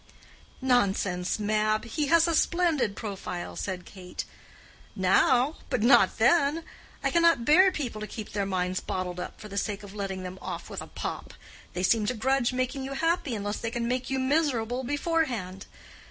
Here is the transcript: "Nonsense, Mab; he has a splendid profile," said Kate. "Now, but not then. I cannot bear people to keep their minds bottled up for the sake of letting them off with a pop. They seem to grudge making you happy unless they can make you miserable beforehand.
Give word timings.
"Nonsense, 0.63 1.37
Mab; 1.37 1.85
he 1.85 2.07
has 2.07 2.27
a 2.27 2.33
splendid 2.33 2.95
profile," 2.95 3.55
said 3.55 3.85
Kate. 3.85 4.25
"Now, 4.95 5.57
but 5.69 5.83
not 5.83 6.17
then. 6.17 6.63
I 7.03 7.11
cannot 7.11 7.45
bear 7.45 7.71
people 7.71 8.01
to 8.01 8.07
keep 8.07 8.31
their 8.31 8.47
minds 8.47 8.79
bottled 8.79 9.19
up 9.19 9.39
for 9.39 9.47
the 9.47 9.59
sake 9.59 9.83
of 9.83 9.93
letting 9.93 10.23
them 10.23 10.39
off 10.41 10.71
with 10.71 10.81
a 10.81 10.87
pop. 10.87 11.35
They 11.73 11.83
seem 11.83 12.07
to 12.07 12.15
grudge 12.15 12.51
making 12.51 12.83
you 12.83 12.93
happy 12.93 13.35
unless 13.35 13.59
they 13.59 13.69
can 13.69 13.87
make 13.87 14.09
you 14.09 14.17
miserable 14.17 14.83
beforehand. 14.83 15.67